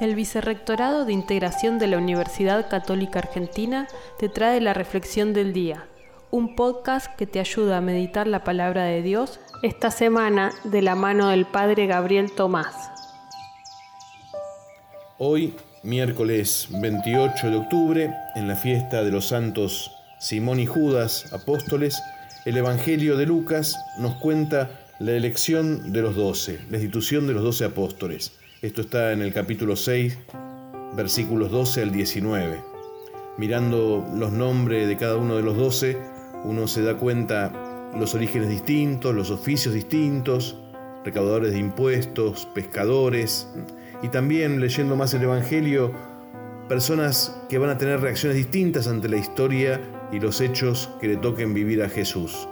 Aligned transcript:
El 0.00 0.14
Vicerrectorado 0.14 1.04
de 1.04 1.12
Integración 1.12 1.78
de 1.78 1.86
la 1.86 1.98
Universidad 1.98 2.70
Católica 2.70 3.18
Argentina 3.18 3.86
te 4.18 4.30
trae 4.30 4.58
la 4.62 4.72
Reflexión 4.72 5.34
del 5.34 5.52
Día, 5.52 5.88
un 6.30 6.56
podcast 6.56 7.14
que 7.16 7.26
te 7.26 7.38
ayuda 7.38 7.76
a 7.76 7.80
meditar 7.82 8.26
la 8.26 8.42
palabra 8.42 8.84
de 8.84 9.02
Dios 9.02 9.40
esta 9.62 9.90
semana 9.90 10.52
de 10.64 10.80
la 10.80 10.94
mano 10.94 11.28
del 11.28 11.44
Padre 11.44 11.86
Gabriel 11.86 12.32
Tomás. 12.32 12.74
Hoy, 15.18 15.54
miércoles 15.82 16.68
28 16.80 17.50
de 17.50 17.56
octubre, 17.56 18.14
en 18.36 18.48
la 18.48 18.56
fiesta 18.56 19.04
de 19.04 19.10
los 19.10 19.28
santos 19.28 19.90
Simón 20.18 20.60
y 20.60 20.66
Judas, 20.66 21.30
apóstoles, 21.34 22.02
el 22.46 22.56
Evangelio 22.56 23.18
de 23.18 23.26
Lucas 23.26 23.76
nos 23.98 24.14
cuenta 24.14 24.70
la 24.98 25.12
elección 25.12 25.92
de 25.92 26.00
los 26.00 26.16
doce, 26.16 26.58
la 26.70 26.78
institución 26.78 27.26
de 27.26 27.34
los 27.34 27.42
doce 27.42 27.66
apóstoles. 27.66 28.39
Esto 28.62 28.82
está 28.82 29.12
en 29.12 29.22
el 29.22 29.32
capítulo 29.32 29.74
6, 29.74 30.18
versículos 30.94 31.50
12 31.50 31.80
al 31.80 31.92
19. 31.92 32.62
Mirando 33.38 34.06
los 34.14 34.32
nombres 34.32 34.86
de 34.86 34.98
cada 34.98 35.16
uno 35.16 35.36
de 35.36 35.42
los 35.42 35.56
doce, 35.56 35.96
uno 36.44 36.68
se 36.68 36.82
da 36.82 36.98
cuenta 36.98 37.90
los 37.98 38.14
orígenes 38.14 38.50
distintos, 38.50 39.14
los 39.14 39.30
oficios 39.30 39.72
distintos, 39.72 40.58
recaudadores 41.06 41.52
de 41.52 41.58
impuestos, 41.58 42.46
pescadores, 42.54 43.48
y 44.02 44.08
también 44.08 44.60
leyendo 44.60 44.94
más 44.94 45.14
el 45.14 45.22
Evangelio, 45.22 45.94
personas 46.68 47.34
que 47.48 47.56
van 47.56 47.70
a 47.70 47.78
tener 47.78 48.02
reacciones 48.02 48.36
distintas 48.36 48.88
ante 48.88 49.08
la 49.08 49.16
historia 49.16 49.80
y 50.12 50.20
los 50.20 50.42
hechos 50.42 50.90
que 51.00 51.08
le 51.08 51.16
toquen 51.16 51.54
vivir 51.54 51.82
a 51.82 51.88
Jesús. 51.88 52.46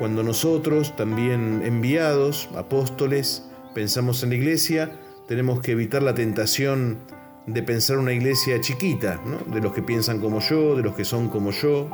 Cuando 0.00 0.24
nosotros, 0.24 0.96
también 0.96 1.62
enviados, 1.64 2.48
apóstoles, 2.56 3.48
pensamos 3.72 4.24
en 4.24 4.30
la 4.30 4.34
iglesia, 4.34 4.90
tenemos 5.28 5.60
que 5.60 5.72
evitar 5.72 6.02
la 6.02 6.14
tentación 6.14 7.00
de 7.46 7.62
pensar 7.62 7.98
una 7.98 8.12
iglesia 8.12 8.60
chiquita, 8.62 9.20
de 9.46 9.60
los 9.60 9.74
que 9.74 9.82
piensan 9.82 10.20
como 10.20 10.40
yo, 10.40 10.74
de 10.74 10.82
los 10.82 10.96
que 10.96 11.04
son 11.04 11.28
como 11.28 11.50
yo. 11.50 11.90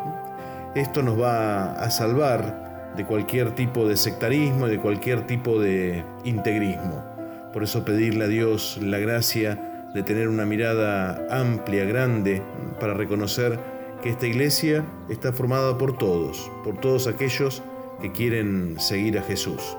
Esto 0.76 1.02
nos 1.02 1.20
va 1.20 1.72
a 1.74 1.90
salvar 1.90 2.94
de 2.96 3.04
cualquier 3.04 3.56
tipo 3.56 3.88
de 3.88 3.96
sectarismo 3.96 4.68
y 4.68 4.70
de 4.70 4.80
cualquier 4.80 5.26
tipo 5.26 5.60
de 5.60 6.04
integrismo. 6.24 7.04
Por 7.52 7.64
eso 7.64 7.84
pedirle 7.84 8.24
a 8.24 8.28
Dios 8.28 8.78
la 8.80 8.98
gracia 8.98 9.90
de 9.92 10.02
tener 10.04 10.28
una 10.28 10.46
mirada 10.46 11.26
amplia, 11.28 11.84
grande, 11.84 12.40
para 12.78 12.94
reconocer 12.94 13.58
que 14.00 14.10
esta 14.10 14.26
iglesia 14.26 14.84
está 15.08 15.32
formada 15.32 15.76
por 15.76 15.98
todos, 15.98 16.50
por 16.62 16.78
todos 16.78 17.08
aquellos 17.08 17.62
que 18.00 18.12
quieren 18.12 18.76
seguir 18.78 19.18
a 19.18 19.22
Jesús. 19.22 19.76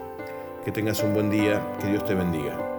Que 0.66 0.74
tengas 0.74 1.02
un 1.04 1.14
buen 1.14 1.30
día, 1.30 1.62
que 1.80 1.88
Dios 1.88 2.06
te 2.06 2.16
bendiga. 2.16 2.75